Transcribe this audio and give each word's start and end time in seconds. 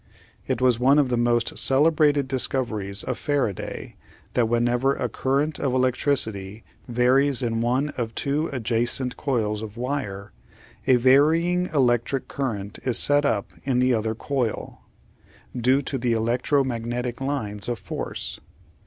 It 0.47 0.61
was 0.61 0.79
one 0.79 0.97
of 0.97 1.09
the 1.09 1.15
most 1.15 1.59
celebrated 1.59 2.27
discoveries 2.27 3.03
of 3.03 3.19
Faraday 3.19 3.97
that 4.33 4.49
whenever 4.49 4.95
a 4.95 5.07
current 5.07 5.59
of 5.59 5.75
electricity 5.75 6.63
varies 6.87 7.43
in 7.43 7.61
one 7.61 7.89
of 7.97 8.15
two 8.15 8.47
adjacent 8.51 9.15
coils 9.15 9.61
of 9.61 9.77
wire, 9.77 10.31
a 10.87 10.95
varying 10.95 11.69
electric 11.71 12.27
current 12.27 12.79
is 12.83 12.97
set 12.97 13.25
up 13.25 13.51
in 13.63 13.77
the 13.77 13.93
other 13.93 14.15
coil, 14.15 14.81
due 15.55 15.83
to 15.83 15.99
electromagnetic 16.01 17.21
lines 17.21 17.69
of 17.69 17.77
force. 17.77 18.39